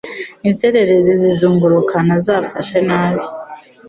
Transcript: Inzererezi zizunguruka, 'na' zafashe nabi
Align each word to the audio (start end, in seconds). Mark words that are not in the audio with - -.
Inzererezi 0.49 1.13
zizunguruka, 1.21 1.95
'na' 2.05 2.21
zafashe 2.25 2.77
nabi 2.87 3.25